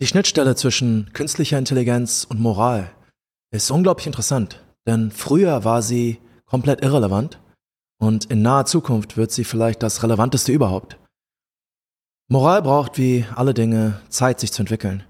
[0.00, 2.90] Die Schnittstelle zwischen künstlicher Intelligenz und Moral
[3.50, 7.40] ist unglaublich interessant, denn früher war sie komplett irrelevant
[7.98, 10.96] und in naher Zukunft wird sie vielleicht das Relevanteste überhaupt.
[12.28, 15.04] Moral braucht wie alle Dinge Zeit, sich zu entwickeln.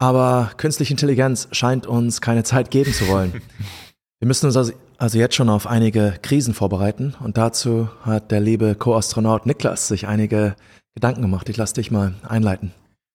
[0.00, 3.42] Aber künstliche Intelligenz scheint uns keine Zeit geben zu wollen.
[4.20, 8.40] Wir müssen uns also, also jetzt schon auf einige Krisen vorbereiten und dazu hat der
[8.40, 10.56] liebe Co-Astronaut Niklas sich einige
[10.94, 11.48] Gedanken gemacht.
[11.48, 12.74] Ich lasse dich mal einleiten.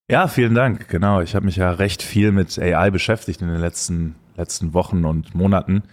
[0.10, 0.88] Ja, vielen Dank.
[0.88, 5.04] Genau, ich habe mich ja recht viel mit AI beschäftigt in den letzten, letzten Wochen
[5.04, 5.84] und Monaten.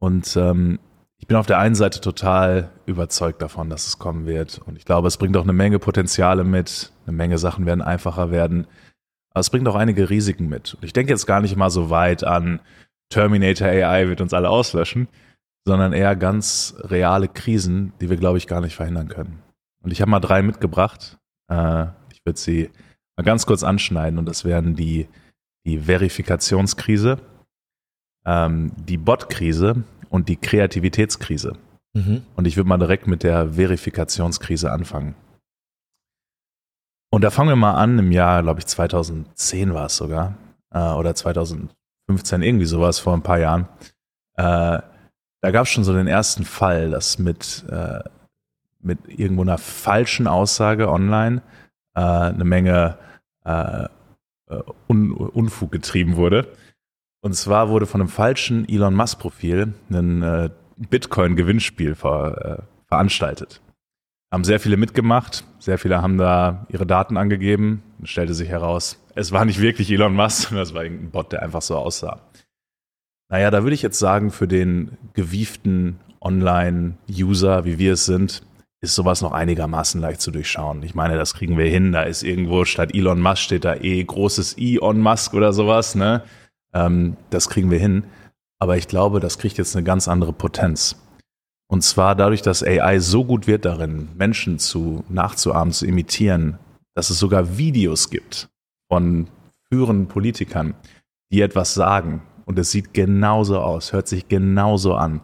[0.00, 0.80] Und ähm,
[1.18, 4.60] ich bin auf der einen Seite total überzeugt davon, dass es kommen wird.
[4.64, 6.92] Und ich glaube, es bringt auch eine Menge Potenziale mit.
[7.06, 8.66] Eine Menge Sachen werden einfacher werden.
[9.30, 10.74] Aber es bringt auch einige Risiken mit.
[10.74, 12.58] Und ich denke jetzt gar nicht mal so weit an
[13.10, 15.08] Terminator AI wird uns alle auslöschen,
[15.66, 19.42] sondern eher ganz reale Krisen, die wir, glaube ich, gar nicht verhindern können.
[19.82, 21.18] Und ich habe mal drei mitgebracht.
[21.50, 22.70] Äh, ich würde sie
[23.16, 25.08] mal ganz kurz anschneiden und das wären die,
[25.64, 27.18] die Verifikationskrise,
[28.24, 31.54] ähm, die Bot-Krise und die Kreativitätskrise.
[31.94, 32.22] Mhm.
[32.36, 35.14] Und ich würde mal direkt mit der Verifikationskrise anfangen.
[37.10, 40.34] Und da fangen wir mal an im Jahr, glaube ich, 2010 war es sogar,
[40.72, 41.14] äh, oder
[42.08, 43.68] 2015, irgendwie sowas, vor ein paar Jahren.
[44.36, 44.80] Äh,
[45.40, 48.00] da gab es schon so den ersten Fall, dass mit, äh,
[48.80, 51.42] mit irgendwo einer falschen Aussage online
[51.94, 52.98] äh, eine Menge
[53.44, 56.48] äh, äh, Un Unfug getrieben wurde.
[57.20, 63.60] Und zwar wurde von einem falschen Elon Musk-Profil ein äh, Bitcoin-Gewinnspiel ver, veranstaltet.
[64.30, 67.82] Haben sehr viele mitgemacht, sehr viele haben da ihre Daten angegeben.
[67.98, 71.32] Und stellte sich heraus, es war nicht wirklich Elon Musk, sondern es war irgendein Bot,
[71.32, 72.20] der einfach so aussah.
[73.30, 78.42] Naja, da würde ich jetzt sagen, für den gewieften Online-User, wie wir es sind,
[78.80, 80.82] ist sowas noch einigermaßen leicht zu durchschauen.
[80.82, 81.92] Ich meine, das kriegen wir hin.
[81.92, 85.94] Da ist irgendwo statt Elon Musk steht da eh großes Elon Musk oder sowas.
[85.94, 86.22] Ne?
[86.72, 88.04] Ähm, das kriegen wir hin.
[88.60, 90.96] Aber ich glaube, das kriegt jetzt eine ganz andere Potenz.
[91.70, 96.58] Und zwar dadurch, dass AI so gut wird darin, Menschen zu nachzuahmen, zu imitieren,
[96.94, 98.48] dass es sogar Videos gibt
[98.90, 99.28] von
[99.68, 100.74] führenden Politikern,
[101.30, 102.22] die etwas sagen.
[102.46, 105.20] Und es sieht genauso aus, hört sich genauso an.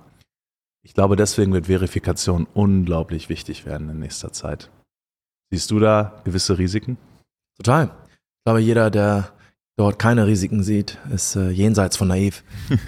[0.83, 4.71] Ich glaube, deswegen wird Verifikation unglaublich wichtig werden in nächster Zeit.
[5.51, 6.99] Siehst du da gewisse Risiken?
[7.57, 7.87] Total.
[7.87, 9.33] Ich glaube, jeder, der
[9.77, 12.45] dort keine Risiken sieht, ist äh, jenseits von naiv.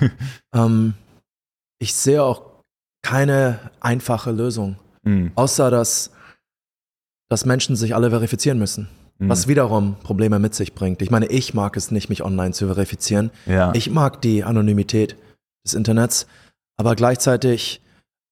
[0.54, 0.92] ähm,
[1.78, 2.55] ich sehe auch
[3.06, 4.74] keine einfache Lösung,
[5.04, 5.30] mhm.
[5.36, 6.10] außer dass,
[7.28, 8.88] dass Menschen sich alle verifizieren müssen.
[9.18, 9.28] Mhm.
[9.28, 11.00] Was wiederum Probleme mit sich bringt.
[11.02, 13.30] Ich meine, ich mag es nicht, mich online zu verifizieren.
[13.46, 13.72] Ja.
[13.74, 15.14] Ich mag die Anonymität
[15.64, 16.26] des Internets,
[16.76, 17.80] aber gleichzeitig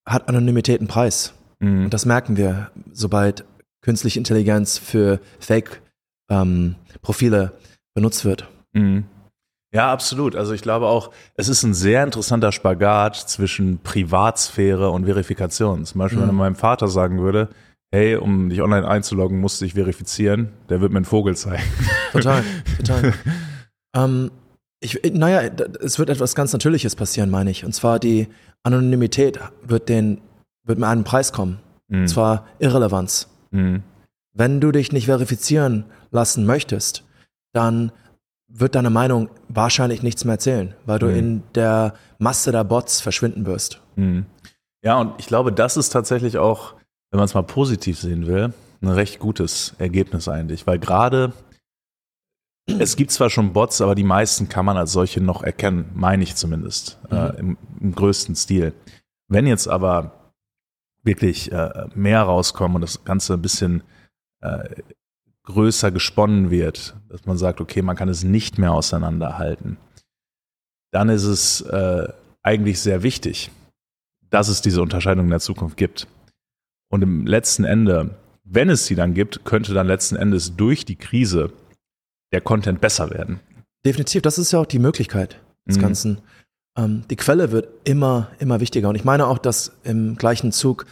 [0.09, 1.35] hat Anonymität einen Preis.
[1.61, 1.85] Mhm.
[1.85, 3.45] Und das merken wir, sobald
[3.81, 7.51] künstliche Intelligenz für Fake-Profile ähm,
[7.95, 8.49] benutzt wird.
[8.73, 9.05] Mhm.
[9.75, 10.37] Ja, absolut.
[10.37, 15.85] Also ich glaube auch, es ist ein sehr interessanter Spagat zwischen Privatsphäre und Verifikation.
[15.85, 16.29] Zum Beispiel, mhm.
[16.29, 17.49] wenn meinem Vater sagen würde,
[17.91, 21.65] hey, um dich online einzuloggen, musst du dich verifizieren, der wird mir einen Vogel zeigen.
[22.13, 22.45] Total,
[22.79, 23.15] total.
[23.97, 24.31] ähm,
[24.81, 27.65] ich, naja, es wird etwas ganz Natürliches passieren, meine ich.
[27.65, 28.29] Und zwar die
[28.63, 30.21] Anonymität wird, den,
[30.65, 31.59] wird mit einem Preis kommen.
[31.89, 32.03] Mhm.
[32.03, 33.29] Und zwar Irrelevanz.
[33.51, 33.83] Mhm.
[34.33, 37.05] Wenn du dich nicht verifizieren lassen möchtest,
[37.53, 37.93] dann
[38.57, 41.17] wird deine Meinung wahrscheinlich nichts mehr erzählen, weil du mhm.
[41.17, 43.81] in der Masse der Bots verschwinden wirst.
[43.97, 44.27] Mhm.
[44.83, 46.75] Ja, und ich glaube, das ist tatsächlich auch,
[47.11, 51.33] wenn man es mal positiv sehen will, ein recht gutes Ergebnis eigentlich, weil gerade
[52.67, 56.23] es gibt zwar schon Bots, aber die meisten kann man als solche noch erkennen, meine
[56.23, 57.21] ich zumindest, äh, mhm.
[57.21, 58.73] äh, im, im, größten Stil.
[59.29, 60.33] Wenn jetzt aber
[61.03, 63.83] wirklich äh, mehr rauskommen und das Ganze ein bisschen
[64.41, 64.69] äh,
[65.45, 69.77] größer gesponnen wird, dass man sagt, okay, man kann es nicht mehr auseinanderhalten,
[70.91, 72.09] dann ist es äh,
[72.43, 73.51] eigentlich sehr wichtig,
[74.31, 76.07] dass es diese Unterscheidung in der Zukunft gibt.
[76.91, 80.97] Und im letzten Ende, wenn es sie dann gibt, könnte dann letzten Endes durch die
[80.97, 81.53] Krise
[82.33, 83.41] der Content besser werden.
[83.85, 85.83] Definitiv, das ist ja auch die Möglichkeit des mhm.
[85.83, 86.19] Ganzen.
[86.77, 88.89] Ähm, die Quelle wird immer, immer wichtiger.
[88.89, 90.87] Und ich meine auch, dass im gleichen Zug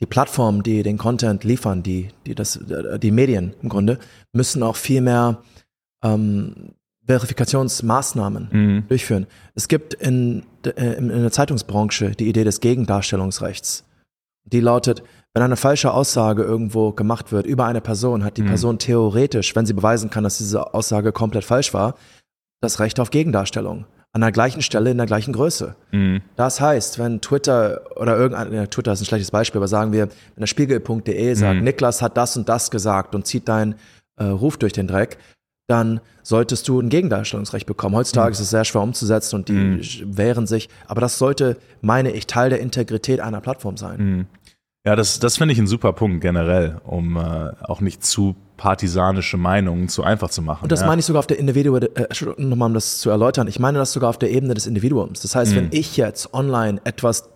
[0.00, 2.58] die Plattformen, die den Content liefern, die, die, das,
[3.02, 3.98] die Medien im Grunde,
[4.32, 5.42] müssen auch viel mehr
[6.02, 6.72] ähm,
[7.06, 8.88] Verifikationsmaßnahmen mhm.
[8.88, 9.26] durchführen.
[9.54, 13.84] Es gibt in, äh, in der Zeitungsbranche die Idee des Gegendarstellungsrechts.
[14.44, 15.02] Die lautet,
[15.34, 18.48] wenn eine falsche Aussage irgendwo gemacht wird über eine Person, hat die mhm.
[18.48, 21.94] Person theoretisch, wenn sie beweisen kann, dass diese Aussage komplett falsch war,
[22.60, 23.86] das Recht auf Gegendarstellung.
[24.12, 25.76] An der gleichen Stelle in der gleichen Größe.
[25.92, 26.20] Mhm.
[26.36, 30.08] Das heißt, wenn Twitter oder irgendein, ja, Twitter ist ein schlechtes Beispiel, aber sagen wir,
[30.08, 31.64] wenn der Spiegel.de sagt, Mhm.
[31.64, 33.76] Niklas hat das und das gesagt und zieht deinen
[34.18, 35.18] äh, Ruf durch den Dreck,
[35.68, 37.94] dann solltest du ein Gegendarstellungsrecht bekommen.
[37.94, 40.16] Heutzutage ist es sehr schwer umzusetzen und die Mhm.
[40.16, 43.98] wehren sich, aber das sollte, meine ich, Teil der Integrität einer Plattform sein.
[44.16, 44.26] Mhm.
[44.84, 47.20] Ja, das, das finde ich ein super Punkt generell, um äh,
[47.62, 50.64] auch nicht zu partisanische Meinungen zu einfach zu machen.
[50.64, 50.86] Und das ja.
[50.86, 51.88] meine ich sogar auf der Individuum, äh,
[52.36, 55.20] nochmal um das zu erläutern, ich meine das sogar auf der Ebene des Individuums.
[55.22, 55.70] Das heißt, wenn Mhm.
[55.72, 57.30] ich jetzt online etwas,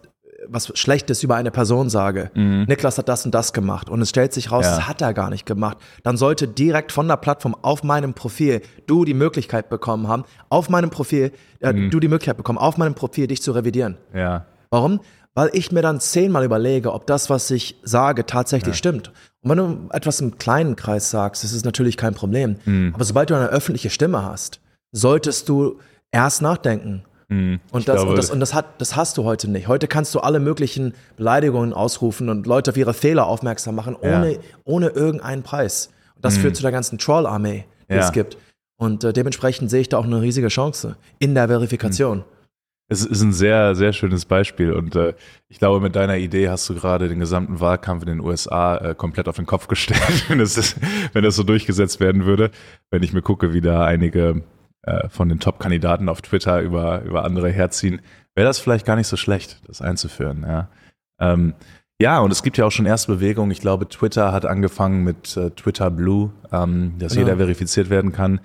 [0.47, 4.35] was Schlechtes über eine Person sage, Niklas hat das und das gemacht und es stellt
[4.35, 4.71] sich raus, Mhm.
[4.73, 4.77] Ja.
[4.77, 8.61] das hat er gar nicht gemacht, dann sollte direkt von der Plattform auf meinem Profil
[8.87, 11.89] du die Möglichkeit bekommen haben, auf meinem Profil, äh, Mhm.
[11.91, 13.97] du die Möglichkeit bekommen, auf meinem Profil dich zu revidieren.
[14.15, 15.01] Ja, Warum?
[15.35, 19.11] Weil ich mir dann zehnmal überlege, ob das, was ich sage, tatsächlich stimmt.
[19.43, 22.57] Und wenn du etwas im kleinen Kreis sagst, das ist natürlich kein Problem.
[22.65, 22.93] Mhm.
[22.95, 24.61] Aber sobald du eine öffentliche Stimme hast,
[24.93, 25.81] solltest du
[26.13, 27.03] erst nachdenken.
[27.29, 27.59] Mhm.
[27.73, 29.67] Und, das, glaube, und, das, und das, hat, das hast du heute nicht.
[29.67, 34.19] Heute kannst du alle möglichen Beleidigungen ausrufen und Leute auf ihre Fehler aufmerksam machen, Ja.
[34.21, 35.89] ohne, ohne irgendeinen Preis.
[36.15, 38.01] Und das führt zu der ganzen Troll-Armee, die Ja.
[38.01, 38.37] es gibt.
[38.77, 42.25] Und äh, dementsprechend sehe ich da auch eine riesige Chance in der Verifikation.
[42.89, 45.15] Es ist ein sehr, sehr schönes Beispiel und äh,
[45.49, 48.95] ich glaube, mit deiner Idee hast du gerade den gesamten Wahlkampf in den USA äh,
[48.95, 50.77] komplett auf den Kopf gestellt, wenn ist,
[51.15, 52.51] wenn das so durchgesetzt werden würde.
[52.91, 54.43] Wenn ich mir gucke, wie da einige
[54.83, 58.03] äh, von den Top-Kandidaten auf Twitter über, über andere herziehen,
[58.35, 60.45] wäre das vielleicht gar nicht so schlecht, das einzuführen.
[60.47, 60.69] Ja.
[61.19, 61.55] Ähm,
[62.01, 63.51] ja, und es gibt ja auch schon erste Bewegungen.
[63.51, 67.27] Ich glaube, Twitter hat angefangen mit äh, Twitter Blue, ähm, dass Genau.
[67.27, 68.41] jeder verifiziert werden kann.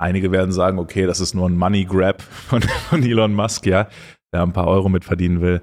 [0.00, 3.86] Einige werden sagen, okay, das ist nur ein Money Grab von, von Elon Musk, ja,
[4.32, 5.60] der ein paar Euro mit verdienen will.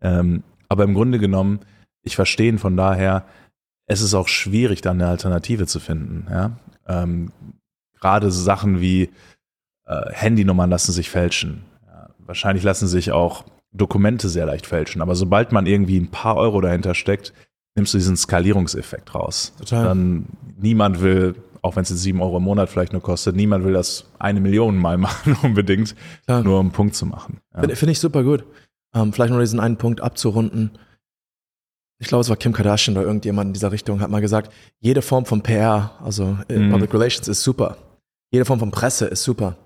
[0.00, 1.58] Ähm, aber im Grunde genommen,
[2.02, 3.24] ich verstehe ihn von daher,
[3.86, 6.28] es ist auch schwierig, da eine Alternative zu finden.
[6.30, 6.52] Ja?
[6.86, 7.32] Ähm,
[8.00, 9.10] Gerade Sachen wie
[9.86, 11.64] äh, Handynummern lassen sich fälschen.
[11.84, 15.02] Ja, wahrscheinlich lassen sich auch Dokumente sehr leicht fälschen.
[15.02, 17.32] Aber sobald man irgendwie ein paar Euro dahinter steckt,
[17.74, 19.52] nimmst du diesen Skalierungseffekt raus.
[19.58, 19.84] Total.
[19.84, 20.26] Dann
[20.56, 23.72] niemand will, auch wenn es jetzt sieben Euro im Monat vielleicht nur kostet, niemand will
[23.72, 25.94] das eine Million mal machen unbedingt,
[26.26, 26.42] Klar.
[26.42, 27.40] nur um einen Punkt zu machen.
[27.54, 27.60] Ja.
[27.60, 28.44] Finde find ich super gut.
[28.94, 30.72] Ähm, vielleicht nur diesen einen Punkt abzurunden.
[32.00, 35.02] Ich glaube, es war Kim Kardashian oder irgendjemand in dieser Richtung, hat mal gesagt, jede
[35.02, 36.72] Form von PR, also in Mhm.
[36.72, 37.76] Public Relations, ist super.
[38.32, 39.56] Jede Form von Presse ist super.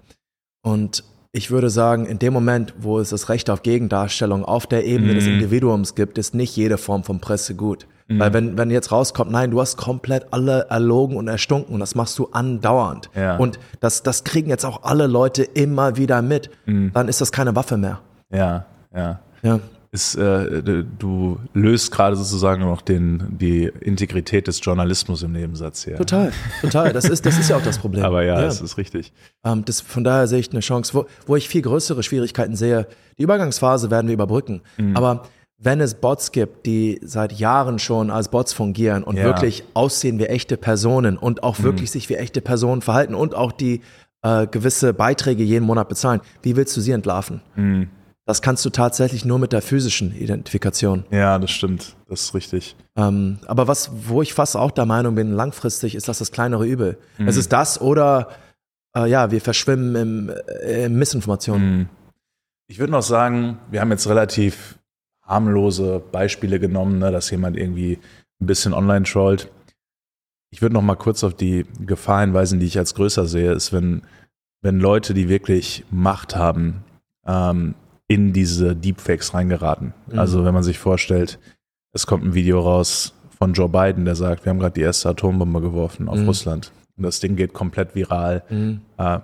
[0.62, 4.84] Und ich würde sagen, in dem Moment, wo es das Recht auf Gegendarstellung auf der
[4.84, 5.34] Ebene des Mhm.
[5.34, 7.86] Individuums gibt, ist nicht jede Form von Presse gut.
[8.08, 8.18] Mhm.
[8.18, 11.94] Weil wenn, wenn jetzt rauskommt, nein, du hast komplett alle erlogen und erstunken und das
[11.94, 13.10] machst du andauernd.
[13.14, 13.36] Ja.
[13.36, 16.50] Und das, das kriegen jetzt auch alle Leute immer wieder mit.
[16.66, 16.92] Mhm.
[16.92, 18.00] Dann ist das keine Waffe mehr.
[18.30, 19.20] Ja, ja.
[19.42, 19.60] Ja.
[19.90, 25.96] Ist, äh, du löst gerade sozusagen noch den, die Integrität des Journalismus im Nebensatz hier.
[25.96, 26.92] Total, total.
[26.92, 28.04] Das ist, das ist ja auch das Problem.
[28.04, 29.12] Aber ja, es ist richtig.
[29.44, 32.88] ähm, das, von daher sehe ich eine Chance, wo, wo ich viel größere Schwierigkeiten sehe.
[33.18, 34.62] Die Übergangsphase werden wir überbrücken.
[34.78, 34.96] Mhm.
[34.96, 35.22] Aber
[35.58, 39.22] wenn es Bots gibt, die seit Jahren schon als Bots fungieren und Ja.
[39.22, 39.26] Mhm.
[39.28, 43.52] wirklich aussehen wie echte Personen und auch wirklich sich wie echte Personen verhalten und auch
[43.52, 43.80] die
[44.22, 47.40] äh, gewisse Beiträge jeden Monat bezahlen, wie willst du sie entlarven?
[47.56, 47.88] Mhm.
[48.26, 51.04] Das kannst du tatsächlich nur mit der physischen Identifikation.
[51.10, 51.94] Ja, das stimmt.
[52.08, 52.74] Das ist richtig.
[52.96, 56.66] Ähm, aber was, wo ich fast auch der Meinung bin, langfristig ist das das kleinere
[56.66, 56.96] Übel.
[57.18, 57.28] Mhm.
[57.28, 58.28] Es ist das oder
[58.96, 61.60] äh, ja, wir verschwimmen im, äh, in Missinformation.
[61.78, 61.88] Mhm.
[62.66, 64.78] Ich würde noch sagen, wir haben jetzt relativ
[65.24, 67.98] harmlose Beispiele genommen, ne, dass jemand irgendwie
[68.40, 69.50] ein bisschen online trollt.
[70.50, 73.72] Ich würde noch mal kurz auf die Gefahr hinweisen, die ich als größer sehe, ist,
[73.72, 74.02] wenn,
[74.62, 76.84] wenn Leute, die wirklich Macht haben,
[77.26, 77.74] ähm,
[78.06, 79.94] in diese Deepfakes reingeraten.
[80.12, 80.18] Mhm.
[80.18, 81.38] Also wenn man sich vorstellt,
[81.92, 85.08] es kommt ein Video raus von Joe Biden, der sagt, wir haben gerade die erste
[85.08, 86.26] Atombombe geworfen auf Mhm.
[86.26, 86.70] Russland.
[86.96, 88.44] Und das Ding geht komplett viral.
[88.50, 88.82] Mhm.
[88.98, 89.18] Äh,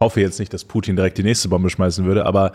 [0.00, 2.52] hoffe jetzt nicht, dass Putin direkt die nächste Bombe schmeißen würde, aber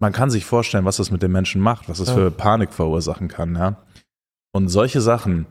[0.00, 2.14] man kann sich vorstellen, was das mit den Menschen macht, was das Ja.
[2.14, 3.54] für Panik verursachen kann.
[3.56, 3.76] Ja?
[4.52, 5.46] Und solche Sachen,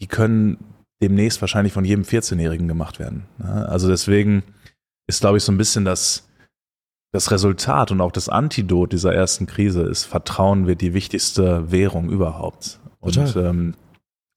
[0.00, 0.58] die können
[1.02, 3.24] demnächst wahrscheinlich von jedem 14-Jährigen gemacht werden.
[3.38, 3.64] Ja?
[3.64, 4.42] Also deswegen
[5.06, 6.28] ist, glaube ich, so ein bisschen das,
[7.12, 12.10] das Resultat und auch das Antidot dieser ersten Krise ist, Vertrauen wird die wichtigste Währung
[12.10, 12.80] überhaupt.
[13.00, 13.74] Und ähm,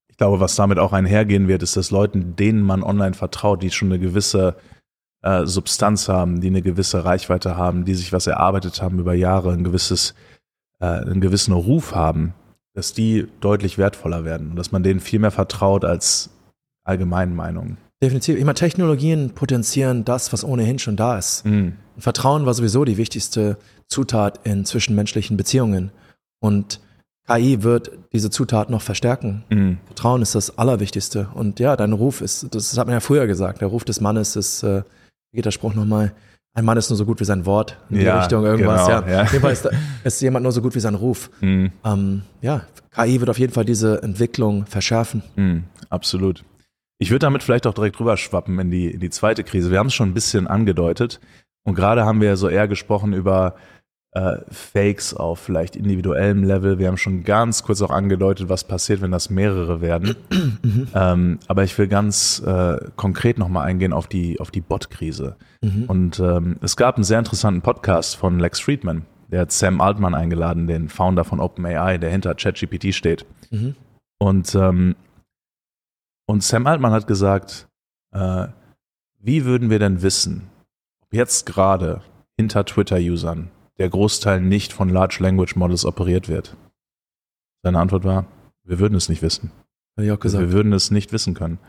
[0.10, 3.72] ich glaube, was damit auch einhergehen wird, ist, dass Leuten, denen man online vertraut, die
[3.72, 4.56] schon eine gewisse
[5.28, 9.52] äh, Substanz haben, die eine gewisse Reichweite haben, die sich was erarbeitet haben über Jahre,
[9.52, 10.16] ein gewisses,
[10.80, 12.34] äh, einen gewissen Ruf haben,
[12.74, 16.30] dass die deutlich wertvoller werden und dass man denen viel mehr vertraut als
[16.86, 17.78] allgemeinen Meinungen.
[18.02, 18.38] Definitiv.
[18.38, 21.46] Ich meine, Technologien potenzieren das, was ohnehin schon da ist.
[21.46, 21.74] Mhm.
[21.98, 23.58] Vertrauen war sowieso die wichtigste
[23.88, 25.92] Zutat in zwischenmenschlichen Beziehungen.
[26.40, 26.80] Und
[27.28, 29.44] KI wird diese Zutat noch verstärken.
[29.50, 29.80] Mhm.
[29.88, 31.28] Vertrauen ist das Allerwichtigste.
[31.34, 34.36] Und ja, dein Ruf ist, das hat man ja früher gesagt, der Ruf des Mannes
[34.36, 34.84] ist, äh,
[35.32, 36.14] wie geht der Spruch nochmal,
[36.54, 38.88] ein Mann ist nur so gut wie sein Wort in die Ja, Richtung irgendwas.
[38.88, 39.08] genau, ja.
[39.08, 39.22] ja.
[39.24, 39.70] Auf jeden Fall ist,
[40.04, 41.30] ist jemand nur so gut wie sein Ruf.
[41.42, 41.72] Mhm.
[41.86, 42.62] Ähm, ja,
[42.96, 45.22] KI wird auf jeden Fall diese Entwicklung verschärfen.
[45.36, 46.44] Mhm, absolut.
[46.98, 49.70] Ich würde damit vielleicht auch direkt rüberschwappen in die, in die zweite Krise.
[49.70, 51.20] Wir haben es schon ein bisschen angedeutet
[51.64, 53.56] und gerade haben wir so eher gesprochen über
[54.14, 56.80] äh, Fakes auf vielleicht individuellem Level.
[56.80, 60.16] Wir haben schon ganz kurz auch angedeutet, was passiert, wenn das mehrere werden.
[60.96, 65.36] ähm, aber ich will ganz äh, konkret nochmal eingehen auf die, auf die Bot-Krise.
[65.88, 69.06] Und ähm, es gab einen sehr interessanten Podcast von Lex Friedman.
[69.30, 73.26] Der hat Sam Altman eingeladen, den Founder von OpenAI, der hinter ChatGPT steht.
[73.52, 73.76] Mhm.
[74.20, 74.96] Und, ähm,
[76.26, 77.68] und Sam Altman hat gesagt,
[78.14, 78.48] äh,
[79.20, 80.50] wie würden wir denn wissen,
[81.02, 82.02] ob jetzt gerade
[82.38, 86.56] hinter Twitter-Usern der Großteil nicht von Large Language Models operiert wird?
[87.64, 88.26] Seine Antwort war,
[88.64, 89.52] wir würden es nicht wissen.
[89.96, 90.44] Hätte ich auch gesagt.
[90.44, 91.60] Wir würden es nicht wissen können.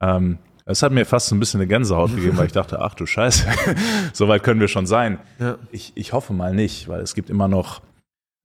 [0.00, 2.94] Ähm, es hat mir fast so ein bisschen eine Gänsehaut gegeben, weil ich dachte, ach
[2.94, 3.46] du Scheiße,
[4.12, 5.18] so weit können wir schon sein.
[5.38, 5.58] Ja.
[5.72, 7.82] Ich, ich hoffe mal nicht, weil es gibt immer noch,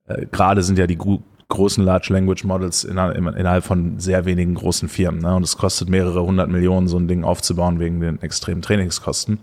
[0.06, 4.24] äh, gerade sind ja die gro großen Large Language Models inner, im- innerhalb von sehr
[4.24, 5.20] wenigen großen Firmen.
[5.20, 5.34] Ne?
[5.34, 9.40] Und es kostet mehrere hundert Millionen, so ein Ding aufzubauen wegen den extremen Trainingskosten.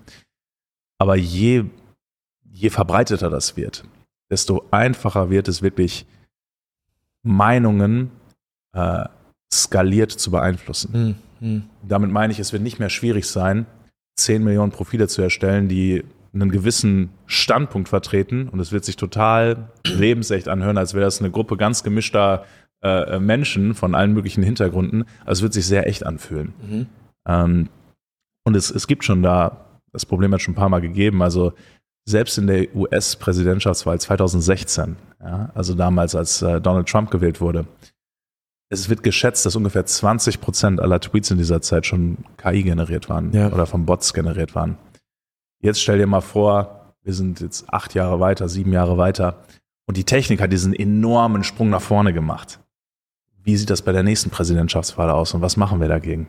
[0.99, 1.65] Aber je,
[2.51, 3.83] je verbreiteter das wird,
[4.29, 6.05] desto einfacher wird es wirklich,
[7.23, 8.11] Meinungen
[8.73, 9.05] äh,
[9.53, 11.17] skaliert zu beeinflussen.
[11.39, 11.47] Mhm.
[11.47, 11.63] Mhm.
[11.87, 13.65] Damit meine ich, es wird nicht mehr schwierig sein,
[14.15, 19.69] 10 Millionen Profile zu erstellen, die einen gewissen Standpunkt vertreten und es wird sich total
[19.85, 22.45] lebensecht anhören, als wäre das eine Gruppe ganz gemischter
[22.81, 25.05] äh, Menschen von allen möglichen Hintergründen.
[25.25, 26.53] Also es wird sich sehr echt anfühlen.
[26.61, 26.85] Mhm.
[27.27, 27.69] Ähm,
[28.43, 31.53] und es, es gibt schon da, das Problem hat schon ein paar Mal gegeben, also
[32.07, 37.65] selbst in der US-Präsidentschaftswahl 2016, ja, also damals, als äh, Donald Trump gewählt wurde,
[38.69, 43.09] es wird geschätzt, dass ungefähr 20 Prozent aller Tweets in dieser Zeit schon KI generiert
[43.09, 43.51] waren Ja.
[43.51, 44.77] oder von Bots generiert waren.
[45.61, 49.43] Jetzt stell dir mal vor, wir sind jetzt acht Jahre weiter, sieben Jahre weiter
[49.85, 52.59] und die Technik hat diesen enormen Sprung nach vorne gemacht.
[53.43, 56.27] Wie sieht das bei der nächsten Präsidentschaftswahl aus und was machen wir dagegen?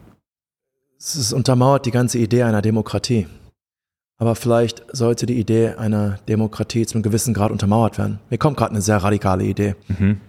[0.99, 3.29] Es untermauert die ganze Idee einer Demokratie.
[4.21, 8.19] Aber vielleicht sollte die Idee einer Demokratie zu einem gewissen Grad untermauert werden.
[8.31, 9.77] Mir kommt gerade eine sehr radikale Idee.
[9.87, 10.21] Mhm.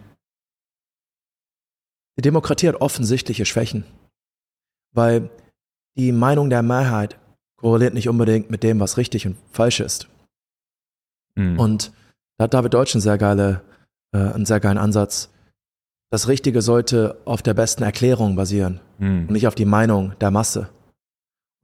[2.17, 3.83] Die Demokratie hat offensichtliche Schwächen,
[4.93, 5.29] weil
[5.97, 7.17] die Meinung der Mehrheit
[7.57, 10.07] korreliert nicht unbedingt mit dem, was richtig und falsch ist.
[11.35, 11.59] Mhm.
[11.59, 11.91] Und
[12.37, 13.61] da hat David Deutsch einen sehr, geile,
[14.13, 15.29] äh, einen sehr geilen Ansatz.
[16.11, 19.33] Das Richtige sollte auf der besten Erklärung basieren und Mhm.
[19.33, 20.69] nicht auf die Meinung der Masse.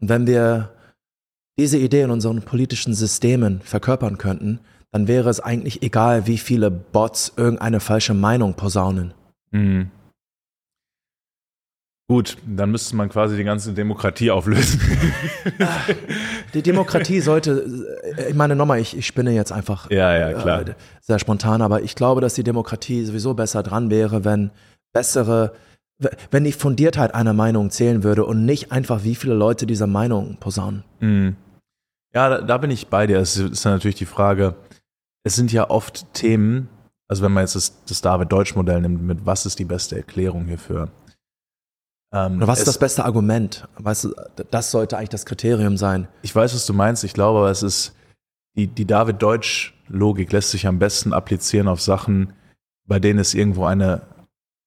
[0.01, 0.74] Und wenn wir
[1.57, 4.59] diese Idee in unseren politischen Systemen verkörpern könnten,
[4.91, 9.13] dann wäre es eigentlich egal, wie viele Bots irgendeine falsche Meinung posaunen.
[9.51, 9.91] Mhm.
[12.07, 14.79] Gut, dann müsste man quasi die ganze Demokratie auflösen.
[16.53, 17.65] Die Demokratie sollte,
[18.17, 20.61] äh, ich meine nochmal, ich, ich spinne jetzt einfach ja, ja, klar.
[20.61, 24.51] äh, sehr spontan, aber ich glaube, dass die Demokratie sowieso besser dran wäre, wenn
[24.93, 25.53] bessere,
[26.29, 30.37] wenn die Fundiertheit einer Meinung zählen würde und nicht einfach, wie viele Leute diese Meinung
[30.39, 30.83] posaunen.
[30.99, 31.35] Mhm.
[32.15, 33.19] Ja, da, da bin ich bei dir.
[33.19, 34.55] Es ist ja natürlich die Frage,
[35.23, 36.69] es sind ja oft Themen,
[37.07, 40.89] also wenn man jetzt das, das David-Deutsch-Modell nimmt, mit was ist die beste Erklärung hierfür?
[42.13, 43.67] Ähm, Oder was ist das beste Argument?
[43.77, 44.15] Weißt du,
[44.49, 46.07] das sollte eigentlich das Kriterium sein.
[46.21, 47.03] Ich weiß, was du meinst.
[47.03, 47.93] Ich glaube, aber es ist,
[48.55, 52.31] die, die David-Deutsch-Logik lässt sich am besten applizieren auf Sachen,
[52.87, 54.03] bei denen es irgendwo eine,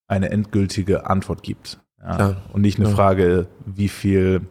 [0.07, 1.79] eine endgültige Antwort gibt.
[2.01, 2.15] Ja.
[2.15, 2.37] Klar.
[2.53, 2.95] Und nicht eine Ja.
[2.95, 4.43] Frage, wie viel,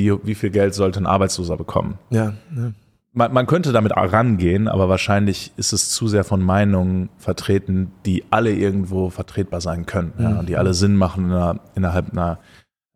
[0.00, 1.98] wie, wie viel Geld sollte ein Arbeitsloser bekommen.
[2.10, 2.72] Ja, ja.
[3.12, 8.22] Man, man könnte damit rangehen, aber wahrscheinlich ist es zu sehr von Meinungen vertreten, die
[8.30, 10.12] alle irgendwo vertretbar sein können.
[10.18, 10.38] Ja, Mhm.
[10.38, 12.38] und die alle Sinn machen in einer, innerhalb einer,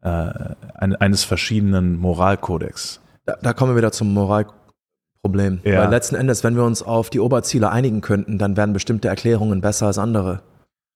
[0.02, 3.00] äh, ein- eines verschiedenen Moralkodex.
[3.26, 5.61] Da, da kommen wir wieder zum Moralproblem.
[5.64, 5.82] Ja.
[5.82, 9.61] Weil letzten Endes, wenn wir uns auf die Oberziele einigen könnten, dann wären bestimmte Erklärungen
[9.61, 10.42] besser als andere.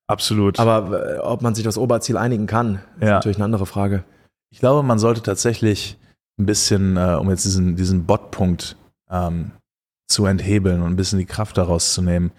[0.06, 0.58] Absolut.
[0.60, 3.14] Aber äh, ob man sich das Oberziel einigen kann, ist Ja.
[3.14, 4.04] natürlich eine andere Frage.
[4.50, 5.98] Ich glaube, man sollte tatsächlich
[6.38, 8.76] ein bisschen, äh, um jetzt diesen, diesen Bot-Punkt
[9.10, 9.52] ähm,
[10.06, 12.32] zu enthebeln und ein bisschen die Kraft daraus zu nehmen,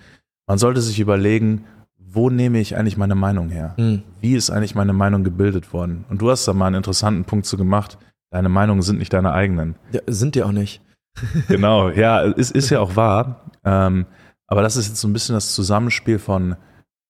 [0.48, 1.66] man sollte sich überlegen,
[1.98, 3.74] wo nehme ich eigentlich meine Meinung her?
[3.78, 4.02] Hm.
[4.20, 6.06] Wie ist eigentlich meine Meinung gebildet worden?
[6.10, 8.00] Und du hast da mal einen interessanten Punkt zu gemacht.
[8.32, 9.76] Deine Meinungen sind nicht deine eigenen.
[9.92, 10.82] Ja, sind die auch nicht.
[11.48, 13.52] Genau, ja, ist, ist ja auch wahr.
[13.66, 14.06] Ähm,
[14.48, 16.56] aber das ist jetzt so ein bisschen das Zusammenspiel von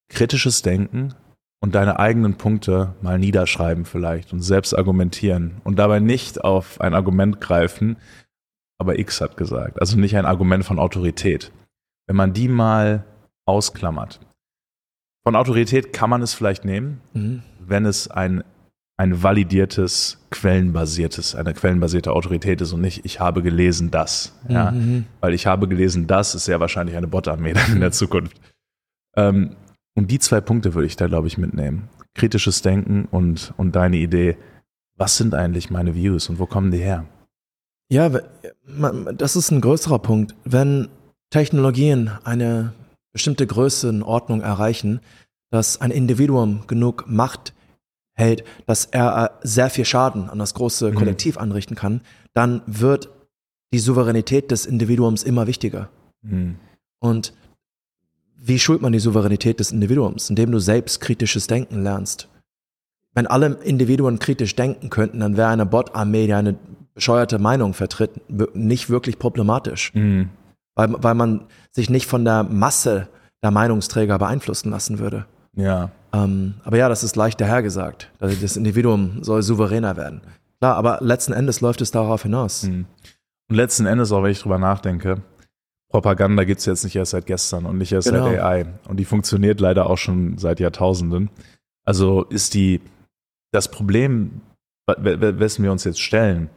[0.09, 1.13] kritisches Denken
[1.61, 6.93] und deine eigenen Punkte mal niederschreiben vielleicht und selbst argumentieren und dabei nicht auf ein
[6.93, 7.97] Argument greifen,
[8.79, 11.51] aber X hat gesagt, also nicht ein Argument von Autorität.
[12.07, 13.03] Wenn man die mal
[13.45, 14.19] ausklammert.
[15.25, 17.43] Von Autorität kann man es vielleicht nehmen, Mhm.
[17.59, 18.43] wenn es ein,
[18.97, 24.33] ein validiertes, quellenbasiertes, eine quellenbasierte Autorität ist und nicht, ich habe gelesen das.
[24.47, 24.71] Ja?
[24.71, 25.05] Mhm.
[25.19, 28.39] Weil ich habe gelesen das ist sehr wahrscheinlich eine Bot-Armee in der Zukunft.
[29.15, 29.55] Ähm,
[29.99, 31.89] und die zwei Punkte würde ich da, glaube ich, mitnehmen.
[32.13, 34.37] Kritisches Denken und, und deine Idee,
[34.95, 37.03] was sind eigentlich meine Views und wo kommen die her?
[37.91, 38.09] Ja,
[39.13, 40.35] das ist ein größerer Punkt.
[40.45, 40.87] Wenn
[41.31, 42.71] Technologien eine
[43.11, 45.01] bestimmte Größenordnung erreichen,
[45.51, 47.53] dass ein Individuum genug Macht
[48.13, 50.95] hält, dass er äh, sehr viel Schaden an das große mhm.
[50.95, 51.41] Kollektiv mhm.
[51.41, 51.99] anrichten kann,
[52.33, 53.09] dann wird
[53.73, 55.89] die Souveränität des Individuums immer wichtiger.
[56.21, 56.55] Mhm.
[56.99, 57.33] Und
[58.41, 60.29] wie schult man die Souveränität des Individuums?
[60.29, 62.29] Indem du selbst kritisches Denken lernst.
[63.13, 66.55] Wenn alle Individuen kritisch denken könnten, dann wäre eine Bot-Armee, die eine
[66.93, 68.11] bescheuerte Meinung vertritt,
[68.55, 69.93] nicht wirklich problematisch.
[69.93, 70.29] Mhm.
[70.75, 73.07] Weil, weil man sich nicht von der Masse
[73.43, 75.25] der Meinungsträger beeinflussen lassen würde.
[75.55, 75.91] Ja.
[76.13, 78.09] Ähm, aber ja, das ist leicht dahergesagt.
[78.19, 80.21] Das Individuum soll souveräner werden.
[80.59, 82.63] Klar, aber letzten Endes läuft es darauf hinaus.
[82.63, 82.85] Mhm.
[83.49, 85.21] Und letzten Endes, auch wenn ich drüber nachdenke,
[85.89, 88.25] Propaganda gibt es jetzt nicht erst seit gestern und nicht erst genau.
[88.25, 88.65] seit AI.
[88.87, 91.29] Und die funktioniert leider auch schon seit Jahrtausenden.
[91.83, 92.81] Also ist die,
[93.51, 94.41] das Problem,
[94.85, 96.49] wessen wir uns jetzt stellen,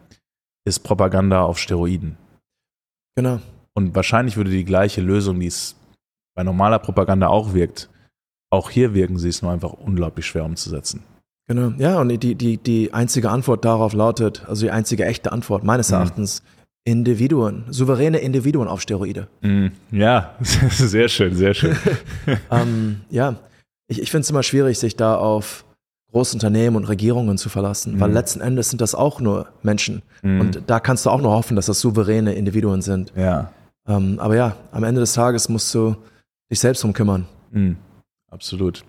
[0.65, 2.19] ist Propaganda auf Steroiden.
[3.17, 3.41] Genau.
[3.75, 5.77] Und wahrscheinlich würde die gleiche Lösung, die es
[6.35, 7.89] bei normaler Propaganda auch wirkt,
[8.51, 11.03] auch hier wirken sie es nur einfach unglaublich schwer umzusetzen.
[11.49, 15.65] Genau, ja, und die, die, die einzige Antwort darauf lautet, also die einzige echte Antwort
[15.65, 15.97] meines mhm.
[16.85, 19.29] Individuen, souveräne Individuen auf Steroide.
[19.41, 21.77] Mm, ja, sehr schön, sehr schön.
[22.51, 23.37] ähm, ja,
[23.87, 25.65] ich, ich finde es immer schwierig, sich da auf
[26.11, 28.01] Großunternehmen und Regierungen zu verlassen, mm.
[28.01, 30.03] weil letzten Endes sind das auch nur Menschen.
[30.23, 30.41] Mm.
[30.41, 33.13] Und da kannst du auch nur hoffen, dass das souveräne Individuen sind.
[33.17, 33.53] Ja.
[33.87, 35.97] Ähm, aber ja, am Ende des Tages musst du
[36.51, 37.27] dich selbst drum kümmern.
[37.53, 37.73] Mm,
[38.29, 38.85] absolut.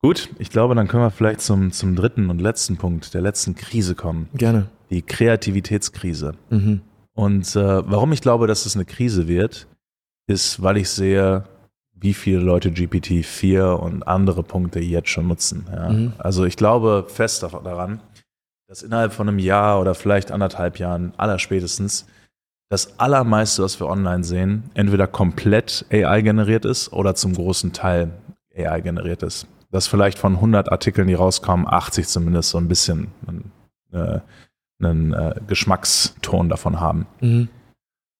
[0.00, 3.54] Gut, ich glaube, dann können wir vielleicht zum, zum dritten und letzten Punkt, der letzten
[3.54, 4.28] Krise kommen.
[4.34, 4.66] Gerne.
[4.90, 6.34] Die Kreativitätskrise.
[6.50, 6.80] Mhm.
[7.14, 9.66] Und äh, warum ich glaube, dass es eine Krise wird,
[10.26, 11.44] ist, weil ich sehe,
[11.94, 15.66] wie viele Leute GPT-4 und andere Punkte jetzt schon nutzen.
[15.70, 15.90] Ja.
[15.90, 16.12] Mhm.
[16.18, 18.00] Also ich glaube fest daran,
[18.66, 22.06] dass innerhalb von einem Jahr oder vielleicht anderthalb Jahren, allerspätestens,
[22.70, 28.10] das allermeiste, was wir online sehen, entweder komplett AI generiert ist oder zum großen Teil
[28.56, 29.46] AI generiert ist.
[29.70, 33.08] Dass vielleicht von 100 Artikeln, die rauskommen, 80 zumindest so ein bisschen
[33.92, 34.20] äh,
[34.84, 37.06] einen äh, Geschmackston davon haben.
[37.20, 37.48] Mhm.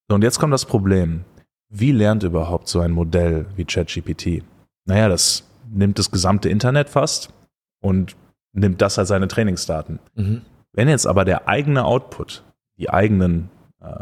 [0.09, 1.25] So, und jetzt kommt das Problem.
[1.69, 4.43] Wie lernt überhaupt so ein Modell wie ChatGPT?
[4.85, 7.33] Naja, das nimmt das gesamte Internet fast
[7.81, 8.17] und
[8.53, 9.99] nimmt das als seine Trainingsdaten.
[10.15, 10.43] Mhm.
[10.73, 12.45] Wenn jetzt aber der eigene Output,
[12.79, 14.01] die eigenen äh,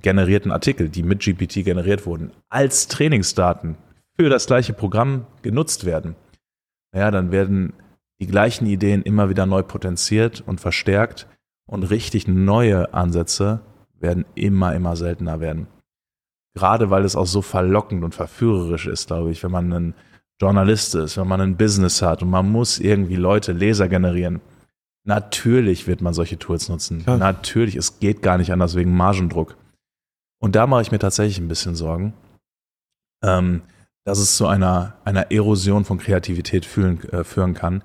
[0.00, 3.76] generierten Artikel, die mit GPT generiert wurden, als Trainingsdaten
[4.16, 6.16] für das gleiche Programm genutzt werden,
[6.92, 7.72] naja, dann werden
[8.20, 11.26] die gleichen Ideen immer wieder neu potenziert und verstärkt
[11.68, 13.60] und richtig neue Ansätze
[14.00, 15.68] werden immer, immer seltener werden.
[16.54, 19.94] Gerade weil es auch so verlockend und verführerisch ist, glaube ich, wenn man ein
[20.40, 24.40] Journalist ist, wenn man ein Business hat und man muss irgendwie Leute, Leser generieren.
[25.04, 27.04] Natürlich wird man solche Tools nutzen.
[27.06, 27.16] Ja.
[27.16, 29.56] Natürlich, es geht gar nicht anders wegen Margendruck.
[30.40, 32.14] Und da mache ich mir tatsächlich ein bisschen Sorgen,
[33.22, 33.62] ähm,
[34.04, 37.82] dass es zu einer, einer Erosion von Kreativität fühlen, äh, führen kann,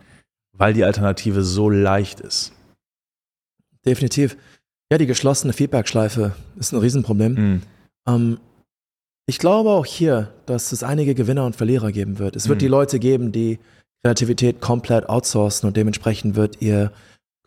[0.54, 2.54] weil die Alternative so leicht ist.
[3.86, 4.38] Definitiv.
[4.92, 7.34] Ja, die geschlossene Feedback-Schleife ist ein Riesenproblem.
[7.34, 7.62] Mhm.
[8.08, 8.40] Ähm,
[9.26, 12.36] ich glaube auch hier, dass es einige Gewinner und Verlierer geben wird.
[12.36, 12.60] Es wird mhm.
[12.60, 13.60] die Leute geben, die
[14.04, 16.92] Kreativität komplett outsourcen und dementsprechend wird ihr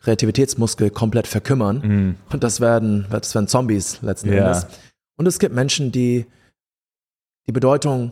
[0.01, 1.81] Kreativitätsmuskel komplett verkümmern.
[1.83, 2.15] Mhm.
[2.31, 4.47] Und das werden, das werden Zombies letzten ja.
[4.47, 4.67] Endes.
[5.17, 6.25] Und es gibt Menschen, die
[7.47, 8.11] die Bedeutung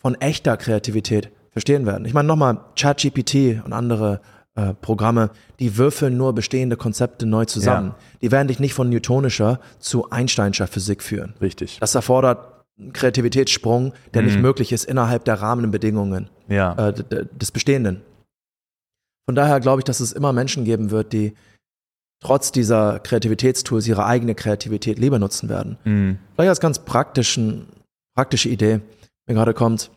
[0.00, 2.04] von echter Kreativität verstehen werden.
[2.04, 4.20] Ich meine nochmal, ChatGPT und andere
[4.56, 7.88] äh, Programme, die würfeln nur bestehende Konzepte neu zusammen.
[7.88, 7.96] Ja.
[8.22, 11.34] Die werden dich nicht von newtonischer zu Einsteinscher Physik führen.
[11.40, 11.78] Richtig.
[11.80, 14.28] Das erfordert einen Kreativitätssprung, der mhm.
[14.28, 16.74] nicht möglich ist innerhalb der Rahmenbedingungen ja.
[16.74, 16.92] äh,
[17.32, 18.02] des Bestehenden.
[19.26, 21.34] Von daher glaube ich, dass es immer Menschen geben wird, die
[22.20, 25.78] trotz dieser Kreativitätstools ihre eigene Kreativität lieber nutzen werden.
[25.84, 26.18] Mhm.
[26.34, 27.66] Vielleicht als ganz praktischen,
[28.14, 28.80] praktische Idee,
[29.26, 29.90] mir gerade kommt.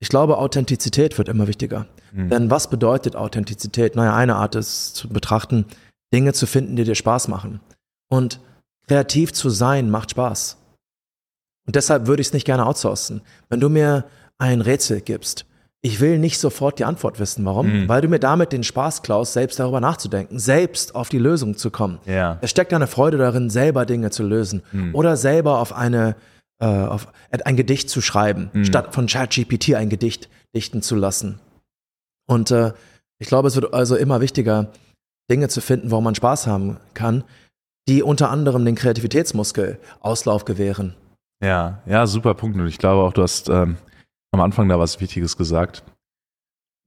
[0.00, 1.86] Ich glaube, Authentizität wird immer wichtiger.
[2.12, 2.28] Mhm.
[2.28, 3.96] Denn was bedeutet Authentizität?
[3.96, 5.66] Naja, eine Art ist zu betrachten,
[6.12, 7.60] Dinge zu finden, die dir Spaß machen.
[8.08, 8.40] Und
[8.86, 10.58] kreativ zu sein macht Spaß.
[11.66, 13.22] Und deshalb würde ich es nicht gerne outsourcen.
[13.48, 14.04] Wenn du mir
[14.38, 15.46] ein Rätsel gibst,
[15.80, 17.44] ich will nicht sofort die Antwort wissen.
[17.44, 17.66] Warum?
[17.66, 17.88] Mhm.
[17.88, 21.70] Weil du mir damit den Spaß klaust, selbst darüber nachzudenken, selbst auf die Lösung zu
[21.70, 21.98] kommen.
[22.06, 22.38] Ja.
[22.40, 24.94] Es steckt eine Freude darin, selber Dinge zu lösen mhm.
[24.94, 26.14] oder selber auf eine
[26.60, 28.64] äh, auf ein Gedicht zu schreiben, mhm.
[28.64, 31.40] statt von ChatGPT ein Gedicht dichten zu lassen.
[32.32, 32.72] Und äh,
[33.18, 34.72] ich glaube, es wird also immer wichtiger,
[35.30, 37.24] Dinge zu finden, wo man Spaß haben kann,
[37.88, 40.94] die unter anderem den Kreativitätsmuskel Auslauf gewähren.
[41.42, 42.58] Ja, ja, super Punkt.
[42.58, 43.76] Und ich glaube auch, du hast ähm,
[44.32, 45.84] am Anfang da was Wichtiges gesagt.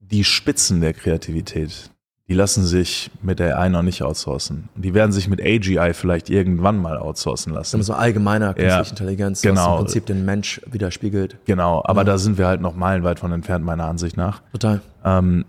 [0.00, 1.90] Die Spitzen der Kreativität,
[2.28, 4.68] die lassen sich mit AI noch nicht outsourcen.
[4.74, 7.80] Die werden sich mit AGI vielleicht irgendwann mal outsourcen lassen.
[7.82, 9.60] So allgemeiner künstliche ja, Intelligenz, genau.
[9.60, 11.38] was im Prinzip den Mensch widerspiegelt.
[11.44, 12.04] Genau, aber ja.
[12.04, 14.42] da sind wir halt noch meilenweit von entfernt, meiner Ansicht nach.
[14.52, 14.80] Total.
[15.04, 15.44] Ähm,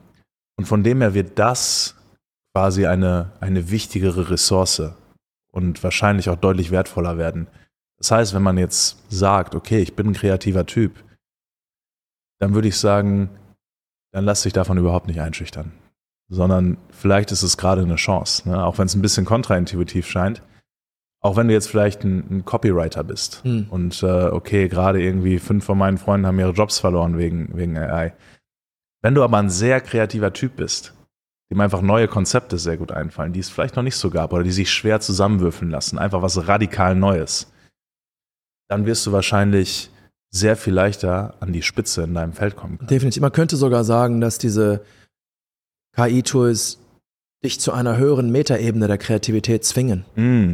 [0.55, 1.95] und von dem her wird das
[2.53, 4.83] quasi eine, eine wichtigere Ressource
[5.51, 7.47] und wahrscheinlich auch deutlich wertvoller werden.
[7.97, 11.03] Das heißt, wenn man jetzt sagt, okay, ich bin ein kreativer Typ,
[12.39, 13.31] dann würde ich sagen,
[14.11, 15.71] dann lass dich davon überhaupt nicht einschüchtern
[16.29, 18.65] sondern vielleicht ist es gerade eine Chance, ne?
[18.65, 20.41] auch wenn es ein bisschen kontraintuitiv scheint.
[21.19, 23.67] Auch wenn du jetzt vielleicht ein, ein Copywriter bist mhm.
[23.69, 27.77] und äh, okay, gerade irgendwie fünf von meinen Freunden haben ihre Jobs verloren wegen, wegen
[27.77, 28.13] AI.
[29.01, 30.93] Wenn du aber ein sehr kreativer Typ bist,
[31.49, 34.43] dem einfach neue Konzepte sehr gut einfallen, die es vielleicht noch nicht so gab oder
[34.43, 37.51] die sich schwer zusammenwürfeln lassen, einfach was radikal Neues,
[38.67, 39.89] dann wirst du wahrscheinlich
[40.29, 42.89] sehr viel leichter an die Spitze in deinem Feld kommen können.
[42.89, 43.21] Definitiv.
[43.21, 44.83] Man könnte sogar sagen, dass diese
[45.97, 46.79] KI-Tools
[47.43, 50.05] dich zu einer höheren Metaebene der Kreativität zwingen.
[50.15, 50.53] Mm,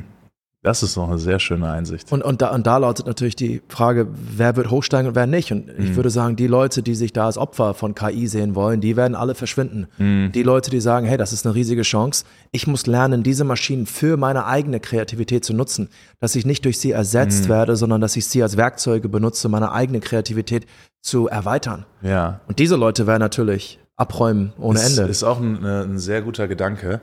[0.62, 2.10] das ist noch eine sehr schöne Einsicht.
[2.12, 5.52] Und, und, da, und da lautet natürlich die Frage, wer wird hochsteigen und wer nicht.
[5.52, 5.82] Und mm.
[5.84, 8.96] ich würde sagen, die Leute, die sich da als Opfer von KI sehen wollen, die
[8.96, 9.88] werden alle verschwinden.
[9.98, 10.32] Mm.
[10.32, 13.86] Die Leute, die sagen, hey, das ist eine riesige Chance, ich muss lernen, diese Maschinen
[13.86, 15.90] für meine eigene Kreativität zu nutzen,
[16.22, 17.50] dass ich nicht durch sie ersetzt mm.
[17.50, 20.66] werde, sondern dass ich sie als Werkzeuge benutze, meine eigene Kreativität
[21.02, 21.86] zu erweitern.
[22.02, 22.40] Ja.
[22.48, 25.10] Und diese Leute werden natürlich abräumen ohne das Ende.
[25.10, 27.02] Ist auch ein, ein sehr guter Gedanke,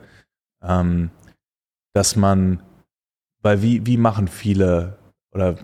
[0.61, 1.09] ähm,
[1.93, 2.61] dass man,
[3.41, 4.97] weil wie, wie machen viele
[5.31, 5.55] oder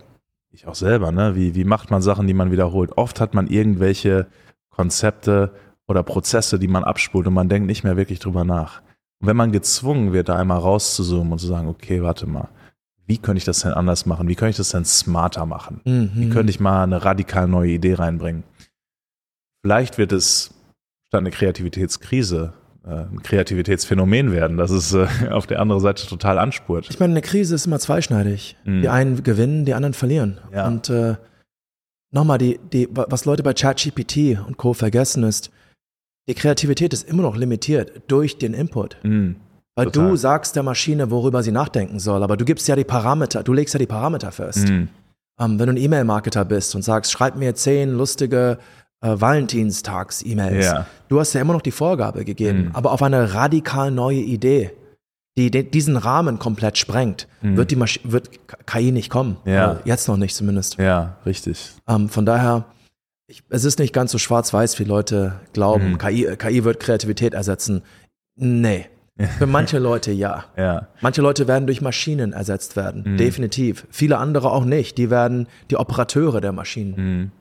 [0.52, 1.36] ich auch selber, ne?
[1.36, 2.98] Wie, wie macht man Sachen, die man wiederholt?
[2.98, 4.28] Oft hat man irgendwelche
[4.70, 5.52] Konzepte
[5.88, 8.82] oder Prozesse, die man abspult und man denkt nicht mehr wirklich drüber nach.
[9.20, 12.50] Und wenn man gezwungen wird, da einmal rauszuzoomen und zu sagen, okay, warte mal,
[13.06, 14.28] wie könnte ich das denn anders machen?
[14.28, 15.82] Wie könnte ich das denn smarter machen?
[15.86, 16.12] Mhm.
[16.16, 18.44] Wie könnte ich mal eine radikal neue Idee reinbringen?
[19.62, 20.54] Vielleicht wird es
[21.08, 22.54] statt eine Kreativitätskrise
[22.88, 26.88] äh, ein Kreativitätsphänomen werden, dass es äh, auf der anderen Seite total anspurt.
[26.90, 28.56] Ich meine, eine Krise ist immer zweischneidig.
[28.64, 28.82] Mhm.
[28.82, 30.40] Die einen gewinnen, die anderen verlieren.
[30.54, 30.68] Ja.
[30.68, 31.16] Und äh,
[32.12, 34.74] nochmal, die, die, was Leute bei ChatGPT und Co.
[34.74, 35.52] vergessen ist,
[36.30, 38.98] die Kreativität ist immer noch limitiert durch den Input.
[39.04, 39.38] Mhm.
[39.76, 40.10] Weil Total.
[40.10, 43.54] du sagst der Maschine, worüber sie nachdenken soll, aber du gibst ja die Parameter, du
[43.54, 44.70] legst ja die Parameter fest.
[44.70, 44.90] Mhm.
[45.40, 48.58] Ähm, wenn du ein E-Mail-Marketer bist und sagst, schreib mir zehn lustige
[49.02, 50.66] äh, Valentinstags-E-Mails.
[50.66, 50.86] Ja.
[51.08, 52.72] Du hast ja immer noch die Vorgabe gegeben, mhm.
[52.74, 54.72] aber auf eine radikal neue Idee,
[55.38, 57.58] die de diesen Rahmen komplett sprengt, mhm.
[57.58, 58.30] wird die Masch wird
[58.66, 59.38] KI nicht kommen.
[59.46, 59.70] Ja.
[59.70, 60.78] Also jetzt noch nicht zumindest.
[60.78, 61.74] Ja, richtig.
[61.88, 62.66] Ähm, von daher,
[63.28, 65.92] ich, es ist nicht ganz so schwarz-weiß, wie Leute glauben.
[65.92, 65.98] Mhm.
[66.00, 67.84] KI, KI wird Kreativität ersetzen.
[68.36, 68.88] Nee.
[69.38, 70.46] Für manche Leute ja.
[70.58, 70.88] ja.
[71.02, 73.04] Manche Leute werden durch Maschinen ersetzt werden.
[73.06, 73.18] Mhm.
[73.18, 73.86] Definitiv.
[73.92, 74.98] Viele andere auch nicht.
[74.98, 77.32] Die werden die Operateure der Maschinen.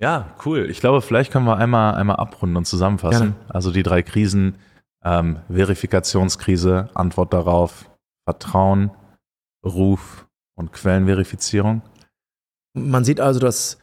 [0.00, 0.70] Ja, cool.
[0.70, 3.34] Ich glaube, vielleicht können wir einmal, einmal abrunden und zusammenfassen.
[3.34, 3.34] Gerne.
[3.48, 4.56] Also die drei Krisen,
[5.04, 7.90] ähm, Verifikationskrise, Antwort darauf,
[8.24, 8.90] Vertrauen,
[9.64, 11.82] Ruf und Quellenverifizierung.
[12.74, 13.78] Man sieht also, dass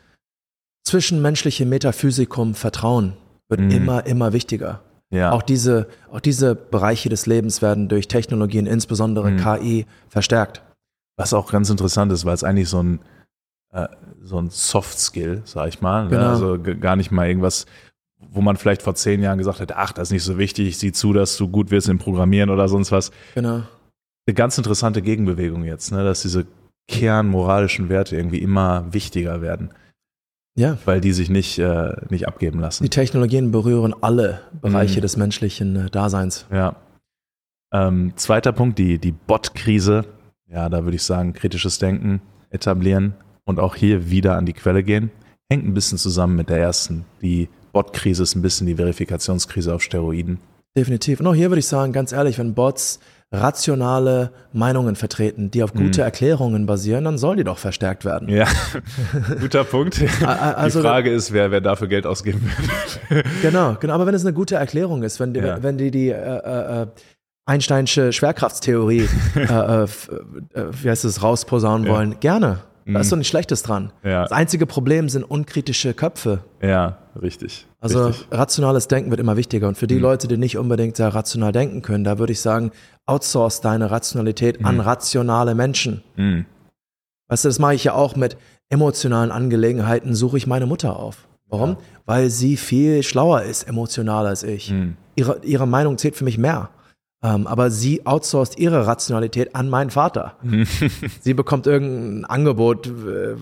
[0.86, 3.18] zwischenmenschliche Metaphysikum, Vertrauen
[3.50, 3.72] wird mhm.
[3.72, 4.82] immer, immer wichtiger.
[5.10, 5.32] Ja.
[5.32, 9.38] Auch, diese, auch diese Bereiche des Lebens werden durch Technologien, insbesondere mhm.
[9.38, 10.64] KI, verstärkt.
[11.18, 13.00] Was auch ganz interessant ist, weil es eigentlich so ein
[13.76, 13.90] äh,
[14.24, 16.06] so ein Soft Skill, sag ich mal.
[16.06, 16.12] Ne?
[16.12, 16.30] Genau.
[16.30, 17.66] Also gar nicht mal irgendwas,
[18.18, 20.78] wo man vielleicht vor zehn Jahren gesagt hätte, ach, das ist nicht so wichtig, ich
[20.78, 23.12] sieh zu, dass du gut wirst im Programmieren oder sonst was.
[23.36, 23.64] Genau.
[24.28, 26.04] Eine ganz interessante Gegenbewegung jetzt, ne?
[26.04, 26.48] dass diese
[26.88, 29.72] kernmoralischen Werte irgendwie immer wichtiger werden.
[30.58, 30.78] Ja.
[30.86, 32.84] Weil die sich nicht, äh, nicht abgeben lassen.
[32.84, 35.02] Die Technologien berühren alle Bereiche mhm.
[35.02, 36.46] des menschlichen äh, Daseins.
[36.50, 36.78] Ja.
[37.74, 40.06] Ähm, zweiter Punkt, die, die Bot-Krise.
[40.48, 44.84] Ja, da würde ich sagen, kritisches Denken etablieren und auch hier wieder an die Quelle
[44.84, 45.12] gehen.
[45.50, 47.06] Hängt ein bisschen zusammen mit der ersten.
[47.22, 50.40] Die Bot-Krise ist ein bisschen die Verifikationskrise auf Steroiden.
[50.76, 51.20] Definitiv.
[51.20, 53.00] Und auch hier würde ich sagen, ganz ehrlich, wenn Bots
[53.32, 56.06] rationale Meinungen vertreten, die auf gute mhm.
[56.06, 58.30] Erklärungen basieren, dann sollen die doch verstärkt werden.
[58.30, 58.48] Ja,
[59.40, 60.02] guter Punkt.
[60.24, 62.42] Also, die Frage ist, wer, wer dafür Geld ausgeben
[63.10, 63.24] will.
[63.42, 63.94] genau, genau.
[63.94, 65.62] Aber wenn es eine gute Erklärung ist, wenn die, ja.
[65.64, 66.88] wenn die die äh, äh, äh
[67.48, 69.88] Einsteinsche Schwerkraftstheorie, äh, äh, äh,
[70.82, 71.94] wie heißt es, rausposaunen ja.
[71.94, 72.62] wollen, gerne.
[72.86, 73.10] Da ist mhm.
[73.10, 73.92] doch nichts Schlechtes dran.
[74.04, 74.24] Ja.
[74.24, 76.44] Das einzige Problem sind unkritische Köpfe.
[76.62, 77.66] Ja, richtig.
[77.80, 78.28] Also richtig.
[78.32, 79.68] rationales Denken wird immer wichtiger.
[79.68, 80.02] Und für die mhm.
[80.02, 82.72] Leute, die nicht unbedingt sehr rational denken können, da würde ich sagen,
[83.08, 84.68] outsource deine Rationalität mhm.
[84.68, 86.04] an rationale Menschen.
[86.16, 86.46] Mhm.
[87.28, 88.38] Weißt du, das mache ich ja auch mit
[88.70, 91.28] emotionalen Angelegenheiten, suche ich meine Mutter auf.
[91.48, 91.72] Warum?
[91.72, 91.78] Ja.
[92.06, 94.72] Weil sie viel schlauer ist, emotional als ich.
[94.72, 94.96] Mhm.
[95.16, 96.70] Ihre, ihre Meinung zählt für mich mehr.
[97.26, 100.36] Ähm, aber sie outsourced ihre Rationalität an meinen Vater.
[101.22, 102.92] sie bekommt irgendein Angebot äh,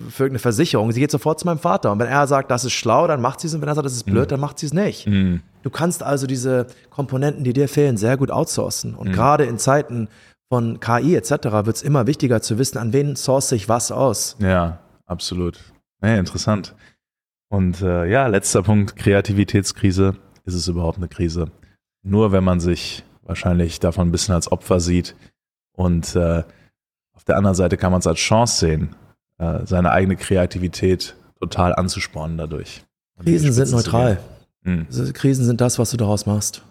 [0.08, 0.90] für irgendeine Versicherung.
[0.92, 1.92] Sie geht sofort zu meinem Vater.
[1.92, 3.54] Und wenn er sagt, das ist schlau, dann macht sie es.
[3.54, 5.06] Und wenn er sagt, das ist blöd, dann macht sie es nicht.
[5.06, 8.94] Du kannst also diese Komponenten, die dir fehlen, sehr gut outsourcen.
[8.94, 10.08] Und gerade in Zeiten
[10.48, 11.30] von KI etc.
[11.64, 14.36] wird es immer wichtiger zu wissen, an wen source ich was aus.
[14.38, 15.58] Ja, absolut.
[16.00, 16.74] Nee, interessant.
[17.48, 20.16] Und äh, ja, letzter Punkt, Kreativitätskrise.
[20.44, 21.50] Ist es überhaupt eine Krise?
[22.02, 25.14] Nur wenn man sich wahrscheinlich davon ein bisschen als Opfer sieht
[25.72, 26.42] und äh,
[27.14, 28.96] auf der anderen Seite kann man es als Chance sehen,
[29.38, 32.84] äh, seine eigene Kreativität total anzuspornen dadurch.
[33.22, 34.18] Krisen sind neutral.
[34.62, 34.86] Mhm.
[35.12, 36.62] Krisen sind das, was du daraus machst.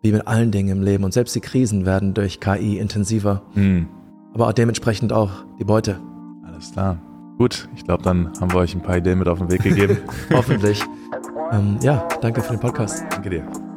[0.00, 1.04] Wie mit allen Dingen im Leben.
[1.04, 3.42] Und selbst die Krisen werden durch KI intensiver.
[3.54, 3.88] Mhm.
[4.34, 6.00] Aber auch dementsprechend auch die Beute.
[6.44, 7.00] Alles klar.
[7.38, 9.98] Gut, ich glaube, dann haben wir euch ein paar Ideen mit auf den Weg gegeben.
[10.32, 10.82] Hoffentlich.
[11.52, 13.04] ähm, ja, danke für den Podcast.
[13.10, 13.71] Danke dir.